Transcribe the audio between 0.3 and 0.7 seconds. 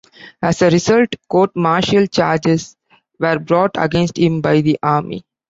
As a